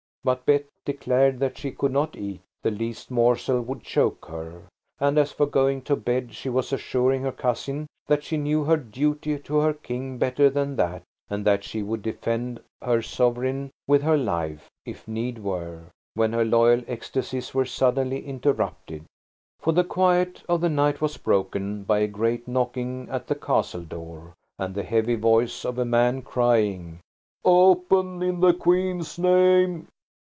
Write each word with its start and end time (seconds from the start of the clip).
But 0.23 0.45
Bet 0.45 0.65
declared 0.85 1.39
that 1.39 1.57
she 1.57 1.71
could 1.71 1.91
not 1.91 2.15
eat; 2.15 2.41
the 2.61 2.69
least 2.69 3.09
morsel 3.09 3.59
would 3.61 3.81
choke 3.81 4.27
her. 4.27 4.67
And 4.99 5.17
as 5.17 5.31
for 5.31 5.47
going 5.47 5.81
to 5.85 5.95
bed, 5.95 6.35
she 6.35 6.47
was 6.47 6.71
assuring 6.71 7.23
her 7.23 7.31
cousin 7.31 7.87
that 8.05 8.23
she 8.23 8.37
knew 8.37 8.63
her 8.65 8.77
duty 8.77 9.39
to 9.39 9.57
her 9.57 9.73
King 9.73 10.19
better 10.19 10.47
than 10.47 10.75
that, 10.75 11.01
and 11.27 11.43
that 11.45 11.63
she 11.63 11.81
would 11.81 12.03
defend 12.03 12.59
her 12.83 13.01
Sovereign 13.01 13.71
with 13.87 14.03
her 14.03 14.15
life, 14.15 14.69
if 14.85 15.07
need 15.07 15.39
were, 15.43 15.85
when 16.13 16.33
her 16.33 16.45
loyal 16.45 16.83
ecstasies 16.87 17.55
were 17.55 17.65
suddenly 17.65 18.23
interrupted. 18.23 19.05
For 19.59 19.73
the 19.73 19.83
quiet 19.83 20.43
of 20.47 20.61
the 20.61 20.69
night 20.69 21.01
was 21.01 21.17
broken 21.17 21.81
by 21.83 21.97
a 21.97 22.07
great 22.07 22.47
knocking 22.47 23.09
at 23.09 23.25
the 23.25 23.33
castle 23.33 23.81
door 23.81 24.35
and 24.59 24.75
the 24.75 24.83
heavy 24.83 25.15
voice 25.15 25.65
of 25.65 25.79
a 25.79 25.83
man 25.85 26.21
crying– 26.21 26.99
"Open, 27.43 28.21
in 28.21 28.39
the 28.39 28.53
Queen's 28.53 29.17
name!" 29.17 29.87